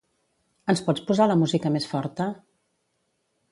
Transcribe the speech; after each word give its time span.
Ens 0.73 0.81
pots 0.87 1.03
posar 1.09 1.27
la 1.33 1.37
música 1.43 1.71
més 1.77 1.87
forta? 1.93 2.29